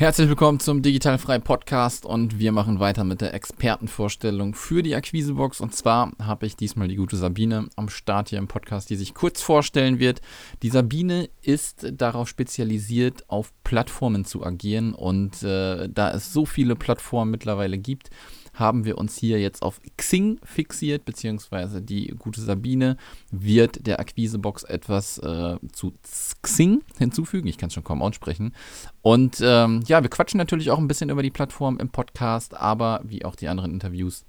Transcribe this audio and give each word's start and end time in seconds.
Herzlich 0.00 0.28
willkommen 0.28 0.60
zum 0.60 0.80
Digitalfrei 0.80 1.40
Podcast 1.40 2.06
und 2.06 2.38
wir 2.38 2.52
machen 2.52 2.78
weiter 2.78 3.02
mit 3.02 3.20
der 3.20 3.34
Expertenvorstellung 3.34 4.54
für 4.54 4.84
die 4.84 4.94
Akquisebox. 4.94 5.60
Und 5.60 5.74
zwar 5.74 6.12
habe 6.22 6.46
ich 6.46 6.54
diesmal 6.54 6.86
die 6.86 6.94
gute 6.94 7.16
Sabine 7.16 7.68
am 7.74 7.88
Start 7.88 8.28
hier 8.28 8.38
im 8.38 8.46
Podcast, 8.46 8.90
die 8.90 8.94
sich 8.94 9.12
kurz 9.12 9.42
vorstellen 9.42 9.98
wird. 9.98 10.20
Die 10.62 10.70
Sabine 10.70 11.28
ist 11.42 11.84
darauf 11.94 12.28
spezialisiert, 12.28 13.28
auf 13.28 13.52
Plattformen 13.64 14.24
zu 14.24 14.46
agieren 14.46 14.94
und 14.94 15.42
äh, 15.42 15.88
da 15.88 16.12
es 16.12 16.32
so 16.32 16.46
viele 16.46 16.76
Plattformen 16.76 17.32
mittlerweile 17.32 17.76
gibt, 17.76 18.10
haben 18.58 18.84
wir 18.84 18.98
uns 18.98 19.16
hier 19.16 19.40
jetzt 19.40 19.62
auf 19.62 19.80
Xing 19.96 20.38
fixiert, 20.42 21.04
beziehungsweise 21.04 21.82
die 21.82 22.08
gute 22.18 22.40
Sabine 22.40 22.96
wird 23.30 23.86
der 23.86 24.00
Akquisebox 24.00 24.64
etwas 24.64 25.18
äh, 25.18 25.56
zu 25.72 25.94
Xing 26.42 26.82
hinzufügen. 26.98 27.48
Ich 27.48 27.58
kann 27.58 27.68
es 27.68 27.74
schon 27.74 27.84
kaum 27.84 28.02
aussprechen. 28.02 28.54
Und 29.02 29.40
ähm, 29.42 29.82
ja, 29.86 30.02
wir 30.02 30.10
quatschen 30.10 30.38
natürlich 30.38 30.70
auch 30.70 30.78
ein 30.78 30.88
bisschen 30.88 31.10
über 31.10 31.22
die 31.22 31.30
Plattform 31.30 31.78
im 31.78 31.90
Podcast, 31.90 32.54
aber 32.54 33.00
wie 33.04 33.24
auch 33.24 33.36
die 33.36 33.48
anderen 33.48 33.72
Interviews 33.72 34.24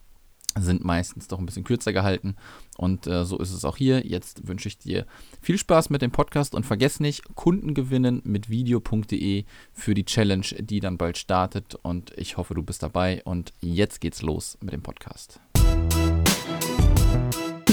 sind 0.58 0.84
meistens 0.84 1.28
doch 1.28 1.40
ein 1.40 1.46
bisschen 1.46 1.64
kürzer 1.64 1.94
gehalten. 1.94 2.36
Und 2.78 3.08
äh, 3.08 3.26
so 3.26 3.38
ist 3.38 3.52
es 3.52 3.66
auch 3.66 3.78
hier. 3.78 4.06
Jetzt 4.06 4.48
wünsche 4.48 4.68
ich 4.68 4.78
dir 4.78 5.06
viel 5.42 5.58
Spaß 5.58 5.90
mit 5.90 6.02
dem 6.02 6.12
Podcast 6.12 6.56
und 6.56 6.66
vergiss 6.66 7.00
nicht, 7.00 7.36
Kunden 7.36 7.74
gewinnen 7.74 8.22
mit 8.24 8.50
video.de 8.50 9.46
für 9.74 9.94
die 9.94 10.06
Challenge, 10.06 10.46
die 10.60 10.80
dann 10.80 10.98
bald 10.98 11.18
startet. 11.18 11.76
Und 11.82 12.12
ich 12.18 12.38
hoffe, 12.38 12.56
du 12.56 12.64
bist 12.64 12.84
dabei. 12.84 13.22
Und 13.26 13.54
jetzt 13.62 14.02
geht's 14.02 14.22
los 14.22 14.58
mit 14.62 14.74
dem 14.74 14.82
Podcast. 14.82 15.40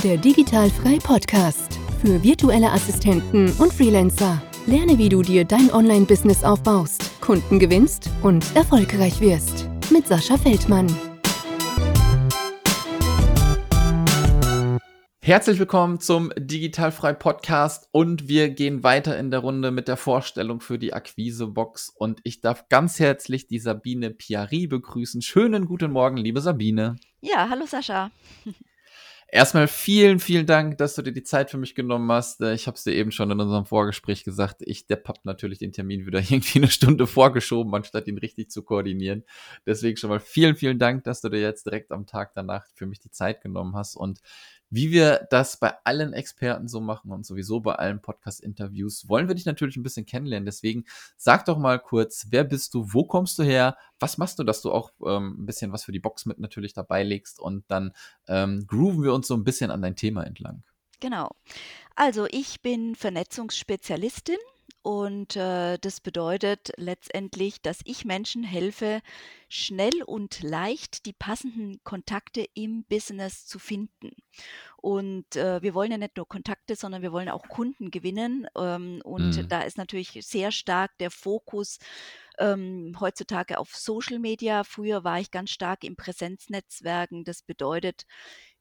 Der 0.03 0.17
Digitalfrei 0.19 0.99
Podcast 0.99 1.79
für 2.01 2.23
virtuelle 2.23 2.71
Assistenten 2.71 3.51
und 3.59 3.73
Freelancer. 3.73 4.43
Lerne, 4.67 4.99
wie 4.99 5.09
du 5.09 5.23
dir 5.23 5.45
dein 5.45 5.73
Online-Business 5.73 6.45
aufbaust, 6.45 7.21
Kunden 7.21 7.59
gewinnst 7.59 8.11
und 8.23 8.45
erfolgreich 8.55 9.21
wirst. 9.21 9.69
Mit 9.91 10.09
Sascha 10.09 10.37
Feldmann. 10.37 10.89
Herzlich 15.27 15.59
willkommen 15.59 15.99
zum 15.99 16.33
Digitalfrei 16.37 17.13
Podcast 17.13 17.89
und 17.91 18.29
wir 18.29 18.49
gehen 18.49 18.85
weiter 18.85 19.19
in 19.19 19.33
der 19.33 19.41
Runde 19.41 19.73
mit 19.73 19.89
der 19.89 19.97
Vorstellung 19.97 20.61
für 20.61 20.79
die 20.79 20.93
Akquisebox 20.93 21.89
und 21.89 22.21
ich 22.23 22.43
darf 22.43 22.69
ganz 22.69 23.01
herzlich 23.01 23.49
die 23.49 23.59
Sabine 23.59 24.11
Piari 24.11 24.69
begrüßen. 24.69 25.23
Schönen 25.23 25.67
guten 25.67 25.91
Morgen, 25.91 26.17
liebe 26.17 26.41
Sabine. 26.41 26.95
Ja, 27.23 27.49
hallo 27.51 27.67
Sascha. 27.67 28.13
Erstmal 29.29 29.67
vielen, 29.67 30.21
vielen 30.21 30.47
Dank, 30.47 30.79
dass 30.79 30.95
du 30.95 31.03
dir 31.03 31.13
die 31.13 31.25
Zeit 31.25 31.51
für 31.51 31.59
mich 31.59 31.75
genommen 31.75 32.11
hast. 32.13 32.41
Äh, 32.41 32.55
ich 32.55 32.69
habe 32.69 32.77
es 32.77 32.85
dir 32.85 32.95
eben 32.95 33.11
schon 33.11 33.29
in 33.33 33.41
unserem 33.41 33.67
Vorgespräch 33.67 34.23
gesagt. 34.23 34.63
Ich, 34.65 34.87
der 34.87 35.03
habe 35.05 35.19
natürlich 35.25 35.59
den 35.59 35.73
Termin 35.73 36.07
wieder 36.07 36.21
irgendwie 36.31 36.61
eine 36.61 36.71
Stunde 36.71 37.09
vorgeschoben, 37.09 37.75
anstatt 37.75 38.07
ihn 38.07 38.19
richtig 38.19 38.51
zu 38.51 38.63
koordinieren. 38.63 39.25
Deswegen 39.67 39.97
schon 39.97 40.11
mal 40.11 40.21
vielen, 40.21 40.55
vielen 40.55 40.79
Dank, 40.79 41.03
dass 41.03 41.23
du 41.23 41.29
dir 41.29 41.41
jetzt 41.41 41.67
direkt 41.67 41.91
am 41.91 42.07
Tag 42.07 42.35
danach 42.35 42.67
für 42.75 42.87
mich 42.87 43.01
die 43.01 43.11
Zeit 43.11 43.41
genommen 43.41 43.75
hast. 43.75 43.97
Und 43.97 44.21
wie 44.71 44.91
wir 44.91 45.27
das 45.31 45.59
bei 45.59 45.75
allen 45.85 46.13
Experten 46.13 46.69
so 46.69 46.81
machen 46.81 47.13
und 47.13 47.25
sowieso 47.25 47.61
bei 47.61 47.75
allen 47.75 48.01
Podcast-Interviews, 48.01 49.09
wollen 49.09 49.29
wir 49.29 49.35
dich 49.35 49.47
natürlich 49.47 49.77
ein 49.77 49.83
bisschen 49.83 50.07
kennenlernen. 50.07 50.47
Deswegen 50.47 50.85
sag 51.17 51.45
doch 51.45 51.59
mal 51.59 51.79
kurz, 51.79 52.27
wer 52.31 52.45
bist 52.45 52.75
du, 52.75 52.93
wo 52.93 53.05
kommst 53.05 53.39
du 53.39 53.43
her, 53.43 53.77
was 54.01 54.19
machst 54.19 54.39
du, 54.39 54.45
dass 54.45 54.63
du 54.63 54.73
auch 54.73 54.91
ähm, 55.05 55.37
ein 55.41 55.47
bisschen 55.47 55.73
was 55.73 55.85
für 55.85 55.93
die 55.93 56.01
Box 56.01 56.27
mit 56.27 56.39
natürlich 56.39 56.73
dabei 56.75 57.03
legst 57.03 57.41
und 57.41 57.65
dann 57.69 57.93
ähm, 58.29 58.67
grooven 58.67 59.03
wir 59.03 59.15
uns 59.15 59.29
so 59.29 59.35
ein 59.35 59.45
bisschen 59.45 59.71
an 59.71 59.83
dein 59.83 59.97
Thema 59.97 60.25
entlang. 60.25 60.63
Genau. 61.01 61.31
Also 61.95 62.27
ich 62.31 62.61
bin 62.63 62.95
Vernetzungsspezialistin 62.95 64.39
und 64.87 65.35
äh, 65.35 65.79
das 65.79 66.01
bedeutet 66.01 66.71
letztendlich, 66.77 67.61
dass 67.61 67.81
ich 67.83 68.05
Menschen 68.05 68.45
helfe, 68.45 69.01
schnell 69.49 70.05
und 70.05 70.45
leicht 70.45 71.07
die 71.07 71.13
passenden 71.13 71.83
Kontakte 71.83 72.47
im 72.55 72.85
Business 72.85 73.47
zu 73.47 73.59
finden. 73.59 74.13
Und 74.77 75.35
äh, 75.35 75.61
wir 75.61 75.75
wollen 75.75 75.91
ja 75.91 75.99
nicht 75.99 76.17
nur 76.17 76.29
Kontakte, 76.29 76.77
sondern 76.77 77.03
wir 77.03 77.11
wollen 77.11 77.29
auch 77.29 77.49
Kunden 77.49 77.91
gewinnen. 77.91 78.47
Ähm, 78.57 79.01
und 79.05 79.41
Mhm. 79.41 79.51
da 79.51 79.63
ist 79.63 79.77
natürlich 79.77 80.21
sehr 80.25 80.53
stark 80.53 80.97
der 80.99 81.11
Fokus 81.11 81.79
ähm, 82.39 82.97
heutzutage 83.01 83.59
auf 83.59 83.75
Social 83.75 84.21
Media. 84.21 84.63
Früher 84.63 85.03
war 85.03 85.19
ich 85.19 85.33
ganz 85.33 85.51
stark 85.51 85.83
im 85.83 85.97
Präsenznetzwerken. 85.97 87.25
Das 87.25 87.43
bedeutet, 87.43 88.05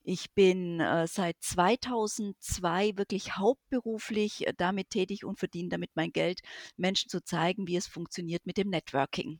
ich 0.06 0.34
bin 0.34 0.80
äh, 0.80 1.08
seit 1.08 1.36
2002 1.42 2.98
wirklich 2.98 3.38
hauptberuflich 3.38 4.48
äh, 4.48 4.54
damit 4.56 4.92
tätig 4.92 5.26
und 5.26 5.40
verdiene 5.40 5.70
damit 5.70 5.92
mein 5.96 6.12
Geld, 6.12 6.42
Menschen 6.78 7.10
zu 7.10 7.24
zeigen, 7.24 7.68
wie 7.68 7.76
es 7.76 7.88
funktioniert 7.88 8.46
mit 8.46 8.58
dem 8.58 8.70
Networking. 8.70 9.40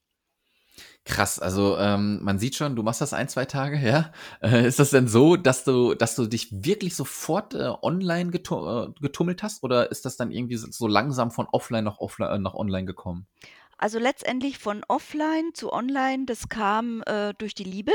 Krass, 1.06 1.40
also 1.40 1.78
ähm, 1.78 2.22
man 2.22 2.40
sieht 2.40 2.56
schon, 2.56 2.76
du 2.76 2.84
machst 2.84 3.00
das 3.00 3.14
ein, 3.14 3.30
zwei 3.30 3.46
Tage, 3.46 3.78
ja? 3.78 4.12
Äh, 4.42 4.68
ist 4.68 4.80
das 4.80 4.90
denn 4.90 5.08
so, 5.08 5.38
dass 5.38 5.64
du, 5.64 5.94
dass 5.94 6.16
du 6.16 6.26
dich 6.26 6.50
wirklich 6.52 6.96
sofort 6.96 7.54
äh, 7.54 7.72
online 7.82 8.32
getu 8.32 8.68
äh, 8.68 8.90
getummelt 9.00 9.44
hast 9.44 9.64
oder 9.64 9.90
ist 9.92 10.04
das 10.04 10.18
dann 10.18 10.32
irgendwie 10.32 10.58
so 10.58 10.88
langsam 10.88 11.32
von 11.32 11.48
offline 11.52 11.86
nach 11.86 12.00
offline 12.00 12.32
äh, 12.32 12.40
nach 12.40 12.56
online 12.56 12.86
gekommen? 12.86 13.28
Also 13.78 14.00
letztendlich 14.00 14.58
von 14.58 14.84
offline 14.88 15.54
zu 15.54 15.74
online, 15.74 16.26
das 16.26 16.48
kam 16.48 17.04
äh, 17.06 17.34
durch 17.38 17.54
die 17.56 17.66
Liebe 17.66 17.92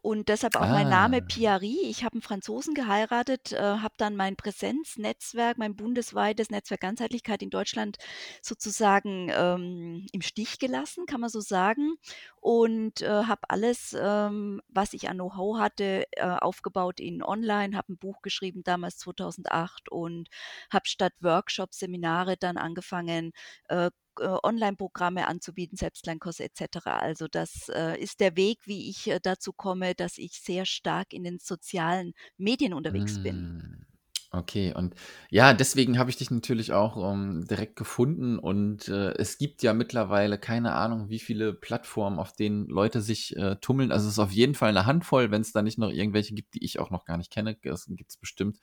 und 0.00 0.28
deshalb 0.28 0.56
auch 0.56 0.68
mein 0.68 0.88
Name 0.88 1.18
Ah. 1.18 1.20
Piari. 1.20 1.80
Ich 1.84 2.02
habe 2.02 2.14
einen 2.14 2.22
Franzosen 2.22 2.72
geheiratet, 2.74 3.52
äh, 3.52 3.58
habe 3.60 3.94
dann 3.98 4.16
mein 4.16 4.36
Präsenznetzwerk, 4.36 5.58
mein 5.58 5.76
bundesweites 5.76 6.50
Netzwerk 6.50 6.80
Ganzheitlichkeit 6.80 7.42
in 7.42 7.50
Deutschland 7.50 7.98
sozusagen 8.40 9.30
ähm, 9.34 10.06
im 10.12 10.22
Stich 10.22 10.58
gelassen, 10.58 11.04
kann 11.06 11.20
man 11.20 11.30
so 11.30 11.40
sagen. 11.40 11.94
Und 12.40 13.02
äh, 13.02 13.08
habe 13.08 13.42
alles, 13.48 13.94
ähm, 13.98 14.60
was 14.68 14.94
ich 14.94 15.08
an 15.08 15.16
Know-how 15.18 15.58
hatte, 15.58 16.04
äh, 16.12 16.22
aufgebaut 16.24 17.00
in 17.00 17.22
Online, 17.22 17.76
habe 17.76 17.92
ein 17.92 17.98
Buch 17.98 18.22
geschrieben 18.22 18.62
damals 18.64 18.98
2008 18.98 19.90
und 19.90 20.28
habe 20.72 20.86
statt 20.88 21.12
Workshops, 21.20 21.78
Seminare 21.78 22.36
dann 22.36 22.56
angefangen, 22.56 23.32
äh, 23.68 23.86
äh, 23.86 23.90
Online-Programme 24.20 25.26
anzubieten, 25.28 25.76
Selbstlernkurse 25.76 26.44
et 26.44 26.56
cetera. 26.56 26.98
Also 26.98 27.28
das, 27.28 27.68
äh, 27.68 27.98
ist 28.00 28.20
der 28.20 28.36
Weg, 28.36 28.58
wie 28.66 28.88
ich, 28.90 29.08
äh, 29.08 29.20
dazu 29.22 29.52
komme, 29.52 29.94
dass 29.94 30.18
ich 30.18 30.40
sehr 30.40 30.66
stark 30.66 31.12
in 31.12 31.24
den 31.24 31.38
sozialen 31.38 32.12
Medien 32.36 32.74
unterwegs 32.74 33.18
bin. 33.18 33.46
Hm, 33.48 33.86
okay. 34.30 34.74
Und 34.74 34.94
ja, 35.30 35.54
deswegen 35.54 35.98
habe 35.98 36.10
ich 36.10 36.16
dich 36.16 36.30
natürlich 36.30 36.72
auch, 36.72 37.12
ähm, 37.12 37.46
direkt 37.48 37.76
gefunden 37.76 38.38
und, 38.38 38.88
äh, 38.88 39.12
es 39.14 39.38
gibt 39.38 39.62
ja 39.62 39.72
mittlerweile 39.74 40.38
keine 40.38 40.74
Ahnung, 40.74 41.08
wie 41.08 41.18
viele 41.18 41.54
Plattformen, 41.54 42.18
auf 42.18 42.32
denen 42.32 42.66
Leute 42.68 43.00
sich, 43.00 43.36
äh, 43.36 43.56
tummeln. 43.56 43.92
Also, 43.92 44.06
es 44.08 44.14
ist 44.14 44.18
auf 44.18 44.32
jeden 44.32 44.54
Fall 44.54 44.70
eine 44.70 44.86
Handvoll, 44.86 45.30
wenn 45.30 45.42
es 45.42 45.52
da 45.52 45.62
nicht 45.62 45.78
noch 45.78 45.90
irgendwelche 45.90 46.34
gibt, 46.34 46.54
die 46.54 46.64
ich 46.64 46.78
auch 46.78 46.90
noch 46.90 47.04
gar 47.04 47.16
nicht 47.18 47.30
kenne. 47.32 47.56
Das 47.62 47.86
gibt's 47.88 48.16
bestimmt. 48.16 48.58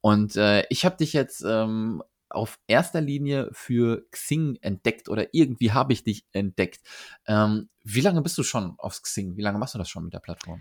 Und, 0.00 0.36
äh, 0.36 0.64
ich 0.70 0.84
habe 0.84 0.96
dich 0.96 1.12
jetzt, 1.12 1.44
ähm, 1.46 2.02
auf 2.30 2.58
erster 2.66 3.00
Linie 3.00 3.48
für 3.52 4.06
Xing 4.10 4.56
entdeckt 4.60 5.08
oder 5.08 5.32
irgendwie 5.32 5.72
habe 5.72 5.92
ich 5.92 6.04
dich 6.04 6.24
entdeckt. 6.32 6.80
Ähm, 7.26 7.68
wie 7.82 8.00
lange 8.00 8.22
bist 8.22 8.38
du 8.38 8.42
schon 8.42 8.74
auf 8.78 9.02
Xing? 9.02 9.36
Wie 9.36 9.42
lange 9.42 9.58
machst 9.58 9.74
du 9.74 9.78
das 9.78 9.88
schon 9.88 10.04
mit 10.04 10.14
der 10.14 10.20
Plattform? 10.20 10.60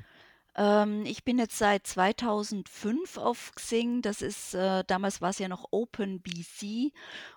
Ähm, 0.56 1.03
ich 1.06 1.24
bin 1.24 1.38
jetzt 1.38 1.57
seit 1.57 1.88
2005 1.88 3.18
auf 3.18 3.52
Xing. 3.56 4.02
Das 4.02 4.22
ist, 4.22 4.53
äh 4.53 4.84
damals 4.85 5.22
war's 5.22 5.40
ja 5.40 5.47
noch 5.47 5.68
OpenBC 5.72 6.91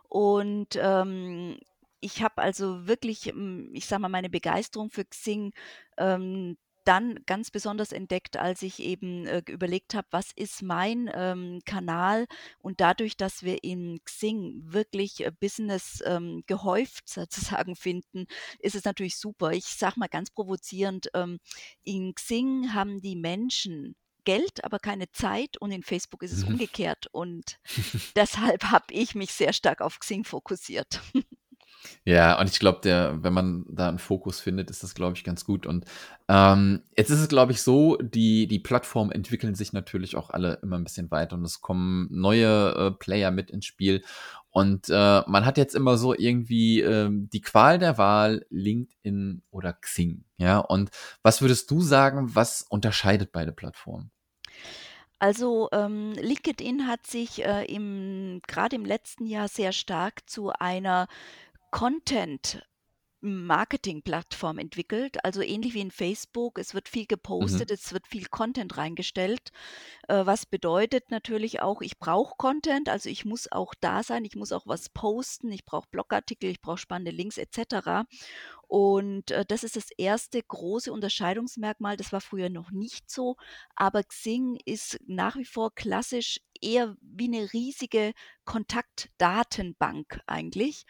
und, 0.08 0.76
ähm, 0.76 1.58
ich 2.00 2.22
habe 2.22 2.42
also 2.42 2.86
wirklich, 2.88 3.26
hm, 3.26 3.70
ich 3.74 3.86
sage 3.86 4.02
mal, 4.02 4.08
meine 4.08 4.28
Begeisterung 4.28 4.90
für 4.90 5.04
Xing, 5.04 5.52
ähm, 5.96 6.56
dann 6.84 7.18
ganz 7.26 7.50
besonders 7.50 7.92
entdeckt, 7.92 8.36
als 8.36 8.62
ich 8.62 8.80
eben, 8.80 9.26
äh, 9.26 9.42
überlegt 9.48 9.94
habe, 9.94 10.06
was 10.10 10.30
ist 10.34 10.62
mein, 10.62 11.10
ähm, 11.14 11.60
Kanal? 11.64 12.26
Und 12.58 12.80
dadurch, 12.80 13.16
dass 13.16 13.42
wir 13.42 13.62
in 13.64 13.98
Xing 14.04 14.62
wirklich, 14.64 15.24
äh, 15.24 15.30
Business, 15.38 16.02
ähm, 16.06 16.42
gehäuft 16.46 17.08
sozusagen 17.08 17.76
finden, 17.76 18.26
ist 18.58 18.74
es 18.74 18.84
natürlich 18.84 19.16
super. 19.18 19.52
Ich 19.52 19.66
sage 19.66 19.98
mal 19.98 20.08
ganz 20.08 20.30
provozierend, 20.30 21.08
ähm, 21.14 21.38
in 21.84 22.14
Xing 22.14 22.74
haben 22.74 23.00
die 23.00 23.16
Menschen 23.16 23.94
Geld, 24.24 24.62
aber 24.64 24.78
keine 24.78 25.10
Zeit 25.10 25.56
und 25.58 25.72
in 25.72 25.82
Facebook 25.82 26.22
ist 26.22 26.32
es 26.32 26.44
Mhm. 26.44 26.46
umgekehrt 26.46 27.08
und 27.12 27.58
deshalb 28.16 28.64
habe 28.64 28.86
ich 28.92 29.14
mich 29.14 29.32
sehr 29.32 29.52
stark 29.52 29.80
auf 29.80 29.98
Xing 29.98 30.24
fokussiert. 30.24 31.00
Ja, 32.06 32.40
und 32.40 32.48
ich 32.48 32.58
glaube, 32.58 32.80
wenn 33.22 33.32
man 33.32 33.64
da 33.68 33.88
'n 33.88 33.98
Fokus 33.98 34.40
findet, 34.40 34.70
ist 34.70 34.82
das, 34.82 34.94
glaube 34.94 35.16
ich, 35.16 35.22
ganz 35.22 35.44
gut. 35.44 35.66
Und, 35.66 35.84
ähm, 36.28 36.82
jetzt 36.96 37.10
ist 37.10 37.20
es, 37.20 37.28
glaube 37.28 37.52
ich, 37.52 37.62
so, 37.62 37.96
die 37.98 38.48
die 38.48 38.58
Plattformen 38.58 39.12
entwickeln 39.12 39.54
sich 39.54 39.72
natürlich 39.72 40.16
auch 40.16 40.30
alle 40.30 40.54
immer 40.62 40.76
'n 40.76 40.84
bisschen 40.84 41.10
weiter 41.12 41.36
und 41.36 41.44
es 41.44 41.60
kommen 41.60 42.08
neue, 42.10 42.74
äh, 42.74 42.90
Player 42.90 43.30
mit 43.30 43.50
ins 43.50 43.66
Spiel. 43.66 44.02
Und, 44.50 44.88
äh, 44.90 45.22
man 45.28 45.46
hat 45.46 45.56
jetzt 45.58 45.74
immer 45.76 45.96
so 45.96 46.12
irgendwie, 46.14 46.80
ähm, 46.80 47.30
die 47.32 47.40
Qual 47.40 47.78
der 47.78 47.98
Wahl, 47.98 48.44
LinkedIn 48.50 49.42
oder 49.50 49.72
Xing, 49.72 50.24
ja? 50.38 50.58
Und 50.58 50.90
was 51.22 51.40
würdest 51.40 51.70
du 51.70 51.80
sagen, 51.80 52.34
was 52.34 52.62
unterscheidet 52.68 53.30
beide 53.32 53.52
Plattformen? 53.52 54.10
Also, 55.20 55.68
ähm, 55.70 56.14
LinkedIn 56.14 56.88
hat 56.88 57.06
sich, 57.06 57.44
äh, 57.44 57.64
im 57.66 58.40
grade 58.48 58.74
im 58.74 58.84
letzten 58.84 59.24
Jahr 59.26 59.46
sehr 59.46 59.70
stark 59.72 60.28
zu 60.28 60.50
einer 60.50 61.06
Content 61.72 62.62
Marketingplattform 63.22 64.58
entwickelt, 64.58 65.24
also 65.24 65.42
ähnlich 65.42 65.74
wie 65.74 65.80
in 65.80 65.90
Facebook. 65.92 66.58
Es 66.58 66.74
wird 66.74 66.88
viel 66.88 67.06
gepostet, 67.06 67.70
Mhm. 67.70 67.72
es 67.72 67.92
wird 67.92 68.06
viel 68.08 68.26
Content 68.26 68.76
reingestellt, 68.76 69.52
äh, 70.08 70.26
was 70.26 70.46
bedeutet 70.46 71.10
natürlich 71.10 71.62
auch, 71.62 71.82
ich 71.82 71.98
brauche 71.98 72.36
Content, 72.38 72.88
also 72.88 73.08
ich 73.10 73.24
muss 73.26 73.52
auch 73.52 73.74
da 73.80 74.02
sein, 74.02 74.24
ich 74.24 74.36
muss 74.36 74.52
auch 74.52 74.66
was 74.66 74.88
posten, 74.90 75.52
ich 75.52 75.64
brauche 75.66 75.88
Blogartikel, 75.90 76.50
ich 76.50 76.62
brauche 76.62 76.78
spannende 76.78 77.12
Links 77.12 77.38
et 77.38 77.52
cetera. 77.54 78.06
Und, 78.68 79.30
äh, 79.32 79.44
das 79.46 79.64
ist 79.64 79.76
das 79.76 79.90
erste 79.96 80.42
große 80.42 80.92
Unterscheidungsmerkmal. 80.92 81.96
Das 81.96 82.12
war 82.12 82.20
früher 82.22 82.50
noch 82.50 82.70
nicht 82.72 83.10
so, 83.10 83.36
aber 83.76 84.02
Xing 84.04 84.58
ist 84.64 84.98
nach 85.06 85.36
wie 85.36 85.44
vor 85.46 85.74
klassisch 85.74 86.40
eher 86.60 86.96
wie 87.02 87.28
'ne 87.28 87.52
riesige 87.52 88.12
Kontaktdatenbank 88.46 90.20
eigentlich. 90.26 90.84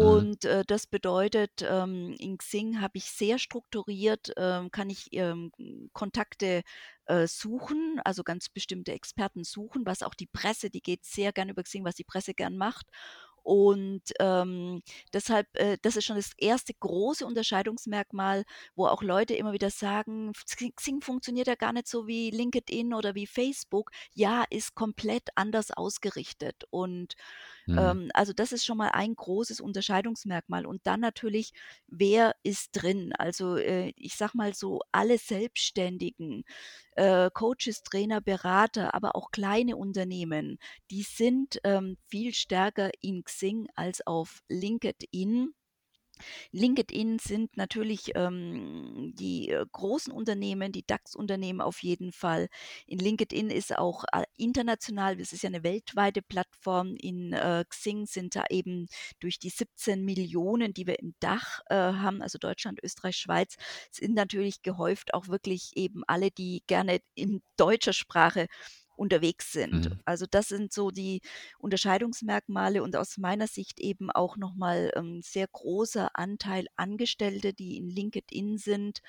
Mhm. 0.00 0.24
Und, 0.24 0.44
äh, 0.44 0.64
das 0.66 0.86
bedeutet, 0.86 1.62
ähm, 1.62 2.14
in 2.18 2.38
Xing 2.38 2.80
habe 2.80 2.98
ich 2.98 3.04
sehr 3.06 3.38
strukturiert 3.38 4.32
ähm, 4.36 4.70
kann 4.72 4.90
ich, 4.90 5.08
ähm, 5.12 5.52
Kontakte, 5.92 6.62
äh, 7.06 7.26
suchen, 7.28 8.00
also 8.04 8.24
ganz 8.24 8.48
bestimmte 8.48 8.92
Experten 8.92 9.44
suchen, 9.44 9.86
was 9.86 10.02
auch 10.02 10.14
die 10.14 10.26
Presse 10.26 10.70
die 10.70 10.82
geht 10.82 11.04
sehr 11.04 11.32
gern 11.32 11.48
über 11.50 11.62
Xing, 11.62 11.84
was 11.84 11.94
die 11.96 12.04
Presse 12.04 12.34
gern 12.34 12.56
macht. 12.56 12.86
Und, 13.42 14.02
ähm, 14.20 14.80
deshalb 15.12 15.48
äh, 15.58 15.76
das 15.82 15.96
ist 15.96 16.06
schon 16.06 16.16
das 16.16 16.32
erste 16.38 16.72
große 16.74 17.26
Unterscheidungsmerkmal, 17.26 18.44
wo 18.74 18.86
auch 18.86 19.02
Leute 19.02 19.34
immer 19.34 19.52
wieder 19.52 19.68
sagen: 19.70 20.32
„Xing 20.32 20.72
Xing 20.74 21.00
funktioniert 21.02 21.46
ja 21.46 21.54
gar 21.54 21.72
nicht 21.74 21.86
so 21.88 22.06
wie 22.06 22.30
LinkedIn 22.30 22.94
oder 22.94 23.14
wie 23.14 23.26
Facebook.“ 23.26 23.90
Ja, 24.14 24.44
ist 24.50 24.74
komplett 24.74 25.28
anders 25.36 25.70
ausgerichtet. 25.72 26.64
Und, 26.70 27.14
Mhm. 27.66 27.94
ähm, 27.94 28.10
also 28.14 28.32
das 28.32 28.52
ist 28.52 28.64
schon 28.64 28.78
mal 28.78 28.90
ein 28.90 29.14
großes 29.16 29.60
Unterscheidungsmerkmal. 29.60 30.66
Und 30.66 30.86
dann 30.86 31.00
natürlich, 31.00 31.52
wer 31.88 32.34
ist 32.42 32.70
drin? 32.72 33.12
Also, 33.18 33.56
äh, 33.56 33.92
ich 33.96 34.16
sage 34.16 34.36
mal 34.36 34.54
so, 34.54 34.80
alle 34.92 35.18
Selbstständigen, 35.18 36.44
äh, 36.92 37.30
Coaches, 37.32 37.82
Trainer, 37.82 38.20
Berater, 38.20 38.94
aber 38.94 39.16
auch 39.16 39.30
kleine 39.30 39.76
Unternehmen, 39.76 40.58
die 40.90 41.02
sind, 41.02 41.58
ähm, 41.64 41.96
viel 42.06 42.34
stärker 42.34 42.90
in 43.00 43.24
Xing 43.24 43.68
als 43.74 44.06
auf 44.06 44.40
LinkedIn. 44.48 45.54
LinkedIn 46.52 47.18
sind 47.18 47.56
natürlich, 47.56 48.12
ähm, 48.14 49.12
die, 49.14 49.50
äh, 49.50 49.64
großen 49.72 50.12
Unternehmen, 50.12 50.72
die 50.72 50.86
DAX-Unternehmen 50.86 51.60
auf 51.60 51.82
jeden 51.82 52.12
Fall. 52.12 52.48
In 52.86 52.98
LinkedIn 52.98 53.50
ist 53.50 53.76
auch, 53.76 54.04
äh, 54.12 54.24
international 54.36 55.16
das 55.16 55.32
ist 55.32 55.42
ja 55.42 55.50
'ne 55.50 55.62
weltweite 55.64 56.22
Plattform. 56.22 56.94
In, 56.96 57.32
äh, 57.32 57.64
Xing 57.68 58.06
sind 58.06 58.36
da 58.36 58.44
eben 58.50 58.86
durch 59.20 59.38
die 59.38 59.50
17.000.000, 59.50 60.72
die 60.76 60.86
wir 60.86 60.98
im 61.00 61.14
Dach, 61.20 61.60
äh, 61.68 61.74
haben, 61.74 62.22
also 62.22 62.38
Deutschland, 62.38 62.80
Österreich, 62.82 63.16
Schweiz, 63.16 63.56
sind 63.90 64.14
natürlich 64.14 64.62
gehäuft 64.62 65.14
auch 65.14 65.28
wirklich 65.28 65.72
eben 65.76 66.02
alle, 66.06 66.30
die 66.30 66.62
gerne 66.66 67.00
in 67.14 67.42
deutscher 67.56 67.92
Sprache 67.92 68.46
unterwegs 68.96 69.52
sind. 69.52 69.90
Mhm. 69.90 70.00
Also, 70.04 70.26
das 70.30 70.48
sind 70.48 70.72
so 70.72 70.90
die 70.90 71.20
Unterscheidungsmerkmale 71.58 72.82
und 72.82 72.96
aus 72.96 73.18
meiner 73.18 73.46
Sicht 73.46 73.80
eben 73.80 74.10
auch 74.10 74.36
noch 74.36 74.54
mal, 74.54 74.92
ähm, 74.96 75.20
sehr 75.22 75.46
großer 75.48 76.10
Anteil 76.14 76.66
Angestellte, 76.76 77.52
die 77.54 77.76
in 77.78 77.88
LinkedIn 77.90 78.58
sind 78.58 79.00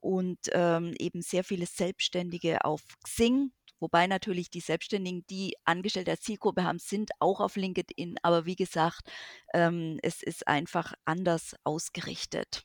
und, 0.00 0.38
ähm, 0.52 0.94
eben 0.98 1.22
sehr 1.22 1.44
viele 1.44 1.66
Selbstständige 1.66 2.64
auf 2.64 2.82
Xing, 3.04 3.52
wobei 3.80 4.06
natürlich 4.06 4.50
die 4.50 4.60
Selbstständigen, 4.60 5.24
die 5.30 5.54
Angestellte 5.64 6.10
als 6.12 6.22
Zielgruppe 6.22 6.64
haben, 6.64 6.78
sind 6.78 7.10
auch 7.20 7.40
auf 7.40 7.56
LinkedIn, 7.56 8.16
aber 8.22 8.46
wie 8.46 8.56
gesagt, 8.56 9.10
ähm, 9.54 9.98
es 10.02 10.22
ist 10.22 10.48
einfach 10.48 10.94
anders 11.04 11.54
ausgerichtet. 11.64 12.64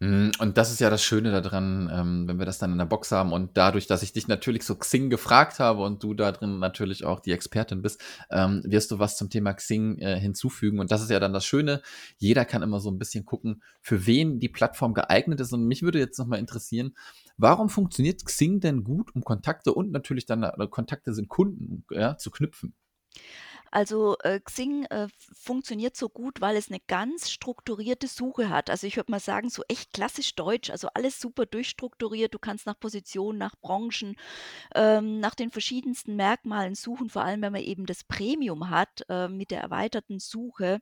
Hm, 0.00 0.32
und 0.40 0.58
das 0.58 0.72
ist 0.72 0.80
ja 0.80 0.90
das 0.90 1.02
Schöne 1.04 1.30
da 1.30 1.40
dran, 1.40 1.88
ähm, 1.92 2.26
wenn 2.28 2.38
wir 2.38 2.46
das 2.46 2.58
dann 2.58 2.72
in 2.72 2.78
der 2.78 2.84
Box 2.84 3.12
haben 3.12 3.32
und 3.32 3.56
dadurch, 3.56 3.86
dass 3.86 4.02
ich 4.02 4.12
dich 4.12 4.26
natürlich 4.26 4.62
zu 4.62 4.76
Xing 4.76 5.08
gefragt 5.08 5.60
habe 5.60 5.82
und 5.82 6.02
du 6.02 6.14
da 6.14 6.32
drin 6.32 6.58
natürlich 6.58 7.04
auch 7.04 7.20
die 7.20 7.30
Expertin 7.32 7.80
bist, 7.80 8.00
ähm, 8.30 8.62
wirst 8.64 8.90
du 8.90 8.98
was 8.98 9.16
zum 9.16 9.30
Thema 9.30 9.52
Xing, 9.54 9.98
äh, 9.98 10.18
hinzufügen. 10.18 10.80
Und 10.80 10.90
das 10.90 11.02
ist 11.02 11.10
ja 11.10 11.20
dann 11.20 11.32
das 11.32 11.44
Schöne. 11.46 11.80
Jeder 12.18 12.44
kann 12.44 12.62
immer 12.62 12.80
so 12.80 12.90
'n 12.90 12.98
bisschen 12.98 13.24
gucken, 13.24 13.62
für 13.80 14.04
wen 14.06 14.40
die 14.40 14.48
Plattform 14.48 14.94
geeignet 14.94 15.40
ist. 15.40 15.52
Und 15.52 15.64
mich 15.66 15.82
würde 15.82 15.98
jetzt 16.00 16.18
noch 16.18 16.26
mal 16.26 16.38
interessieren, 16.38 16.94
warum 17.36 17.68
funktioniert 17.68 18.24
Xing 18.24 18.60
denn 18.60 18.82
gut, 18.84 19.14
um 19.14 19.22
Kontakte 19.22 19.72
und 19.72 19.92
natürlich 19.92 20.26
dann 20.26 20.42
äh, 20.42 20.66
Kontakte 20.68 21.14
sind 21.14 21.28
Kunden, 21.28 21.84
ja, 21.90 22.16
zu 22.16 22.30
knüpfen? 22.32 22.74
Also, 23.76 24.16
äh, 24.22 24.38
Xing, 24.38 24.84
äh, 24.84 25.08
funktioniert 25.18 25.96
so 25.96 26.08
gut, 26.08 26.40
weil 26.40 26.56
es 26.56 26.70
'ne 26.70 26.78
ganz 26.86 27.28
strukturierte 27.28 28.06
Suche 28.06 28.48
hat. 28.48 28.70
Also, 28.70 28.86
ich 28.86 28.94
würde 28.96 29.10
mal 29.10 29.18
sagen, 29.18 29.50
so 29.50 29.64
echt 29.66 29.92
klassisch 29.92 30.36
deutsch, 30.36 30.70
also 30.70 30.86
alles 30.94 31.20
super 31.20 31.44
durchstrukturiert. 31.44 32.32
Du 32.32 32.38
kannst 32.38 32.66
nach 32.66 32.78
Positionen, 32.78 33.36
nach 33.36 33.56
Branchen, 33.60 34.14
ähm, 34.74 35.20
nach 35.20 35.34
den 35.34 35.50
verschiedensten 35.50 36.16
Merkmalen 36.16 36.74
suchen, 36.76 37.10
vor 37.10 37.24
allem 37.24 37.42
wenn 37.42 37.52
man 37.52 37.62
eben 37.62 37.86
das 37.86 38.04
Premium 38.04 38.70
hat, 38.70 39.04
äh, 39.08 39.28
mit 39.28 39.50
der 39.50 39.60
erweiterten 39.62 40.20
Suche. 40.20 40.80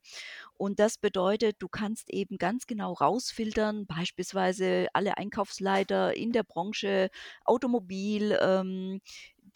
Und 0.54 0.78
das 0.80 0.98
bedeutet, 0.98 1.56
du 1.60 1.68
kannst 1.68 2.10
eben 2.10 2.38
ganz 2.38 2.66
genau 2.66 2.92
rausfiltern, 2.94 3.86
beispielsweise 3.86 4.88
alle 4.94 5.16
Einkaufsleiter 5.18 6.16
in 6.16 6.32
der 6.32 6.42
Branche 6.44 7.10
Automobil, 7.44 8.38
ähm, 8.40 9.00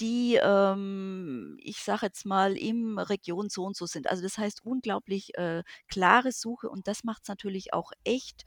die, 0.00 0.38
ähm, 0.42 1.56
ich 1.60 1.78
sage 1.82 2.06
jetzt 2.06 2.26
mal, 2.26 2.56
im 2.56 2.98
Region 2.98 3.48
so 3.50 3.64
und 3.64 3.76
so 3.76 3.86
sind. 3.86 4.08
Also, 4.08 4.22
das 4.22 4.38
heißt 4.38 4.64
unglaublich, 4.64 5.36
äh, 5.38 5.62
klare 5.88 6.32
Suche 6.32 6.68
und 6.70 6.88
das 6.88 7.04
macht's 7.04 7.28
natürlich 7.28 7.72
auch 7.72 7.92
echt, 8.04 8.44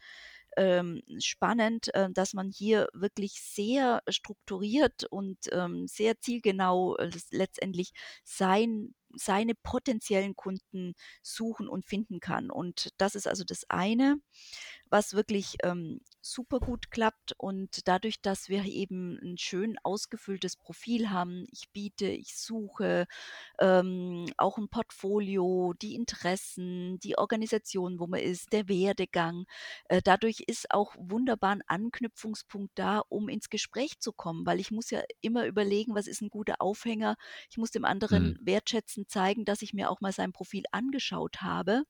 ähm, 0.57 1.01
spannend, 1.19 1.93
äh, 1.95 2.09
dass 2.11 2.33
man 2.33 2.49
hier 2.51 2.87
wirklich 2.93 3.41
sehr 3.41 4.01
strukturiert 4.09 5.05
und, 5.09 5.37
ähm, 5.51 5.87
sehr 5.87 6.19
zielgenau, 6.19 6.95
äh, 6.97 7.11
letztendlich 7.31 7.91
sein 8.23 8.95
seine 9.15 9.55
potenziellen 9.55 10.35
Kunden 10.35 10.93
suchen 11.23 11.67
und 11.67 11.83
finden 11.87 12.19
kann. 12.19 12.51
Und 12.51 12.89
das 12.97 13.15
ist 13.15 13.27
also 13.27 13.43
das 13.43 13.65
eine, 13.69 14.17
was 14.89 15.13
wirklich, 15.13 15.57
ähm, 15.63 16.01
supergut 16.21 16.91
klappt. 16.91 17.33
Und 17.37 17.87
dadurch, 17.87 18.21
dass 18.21 18.49
wir 18.49 18.65
eben 18.65 19.17
'n 19.19 19.37
schön 19.37 19.77
ausgefülltes 19.83 20.55
Profil 20.57 21.09
haben, 21.11 21.45
ich 21.51 21.71
biete, 21.71 22.07
ich 22.07 22.35
suche, 22.37 23.07
ähm, 23.59 24.25
auch 24.37 24.57
'n 24.57 24.69
Portfolio, 24.69 25.73
die 25.81 25.95
Interessen, 25.95 26.99
die 26.99 27.17
Organisation, 27.17 27.99
wo 27.99 28.07
man 28.07 28.21
ist, 28.21 28.53
der 28.53 28.67
Werdegang. 28.69 29.45
Äh, 29.89 30.01
dadurch 30.03 30.41
ist 30.47 30.71
auch 30.71 30.95
wunderbar 30.99 31.53
'n 31.53 31.63
Anknüpfungspunkt 31.67 32.71
da, 32.75 33.01
um 33.09 33.29
ins 33.29 33.49
Gespräch 33.49 33.99
zu 33.99 34.13
kommen, 34.13 34.45
weil 34.45 34.59
ich 34.59 34.71
muss 34.71 34.89
ja 34.91 35.01
immer 35.21 35.45
überlegen, 35.47 35.95
was 35.95 36.07
ist 36.07 36.21
'n 36.21 36.29
guter 36.29 36.55
Aufhänger? 36.61 37.15
Ich 37.51 37.57
muss 37.57 37.71
dem 37.71 37.85
anderen 37.85 38.33
Mhm. 38.33 38.39
wertschätzend 38.39 39.09
zeigen, 39.11 39.45
dass 39.45 39.61
ich 39.61 39.73
mir 39.73 39.89
auch 39.91 40.01
mal 40.01 40.11
sein 40.13 40.33
Profil 40.33 40.63
angeschaut 40.71 41.41
habe. 41.41 41.83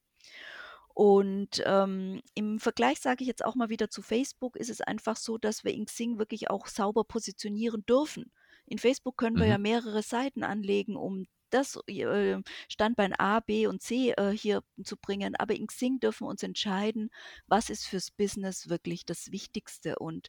Und, 1.00 1.64
ähm, 1.66 2.22
im 2.36 2.60
Vergleich 2.60 3.00
sage 3.00 3.24
ich 3.24 3.28
jetzt 3.28 3.46
auch 3.46 3.56
mal 3.56 3.70
wieder 3.70 3.90
zu 3.90 4.02
Facebook, 4.02 4.58
ist 4.58 4.70
es 4.70 4.82
einfach 4.82 5.16
so, 5.16 5.38
dass 5.38 5.64
wir 5.64 5.74
in 5.74 5.86
Xing 5.86 6.20
wirklich 6.20 6.50
auch 6.50 6.68
sauber 6.68 7.06
positionieren 7.06 7.86
dürfen. 7.86 8.32
In 8.66 8.80
Facebook 8.80 9.16
können 9.18 9.40
wir 9.40 9.46
ja 9.48 9.58
Mhm. 9.58 9.60
mehrere 9.60 10.04
Seiten 10.04 10.44
anlegen, 10.44 10.98
um 10.98 11.26
das, 11.52 11.80
äh, 11.88 12.38
Standbein 12.68 13.14
A, 13.18 13.40
B 13.40 13.66
und 13.68 13.82
C, 13.82 14.12
äh, 14.12 14.32
hier 14.38 14.62
zu 14.84 14.98
bringen. 14.98 15.36
Aber 15.38 15.56
in 15.56 15.68
Xing 15.68 16.00
dürfen 16.02 16.26
wir 16.26 16.30
uns 16.32 16.44
entscheiden, 16.44 17.10
was 17.48 17.70
ist 17.70 17.88
fürs 17.88 18.12
Business 18.12 18.68
wirklich 18.70 19.06
das 19.06 19.32
Wichtigste. 19.32 19.98
Und 20.00 20.28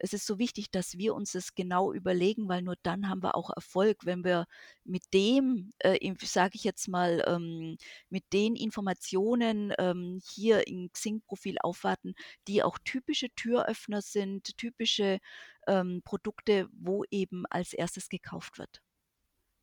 es 0.00 0.12
ist 0.12 0.26
so 0.26 0.38
wichtig, 0.38 0.70
dass 0.70 0.98
wir 0.98 1.14
uns 1.14 1.32
das 1.32 1.54
genau 1.54 1.92
überlegen, 1.92 2.48
weil 2.48 2.62
nur 2.62 2.76
dann 2.82 3.08
haben 3.08 3.22
wir 3.22 3.34
auch 3.34 3.50
Erfolg, 3.54 4.06
wenn 4.06 4.24
wir 4.24 4.46
mit 4.84 5.02
dem, 5.14 5.70
äh, 5.80 6.14
sage 6.22 6.52
ich 6.56 6.64
jetzt 6.64 6.88
mal, 6.88 7.22
ähm, 7.26 7.76
mit 8.08 8.24
den 8.32 8.56
Informationen, 8.56 9.72
ähm, 9.78 10.20
hier 10.26 10.66
im 10.66 10.90
Xing-Profil 10.92 11.56
aufwarten, 11.60 12.14
die 12.48 12.62
auch 12.62 12.78
typische 12.84 13.28
Türöffner 13.36 14.02
sind, 14.02 14.56
typische, 14.56 15.18
ähm, 15.66 16.02
Produkte, 16.04 16.68
wo 16.72 17.04
eben 17.10 17.44
als 17.46 17.72
Erstes 17.72 18.08
gekauft 18.08 18.58
wird. 18.58 18.80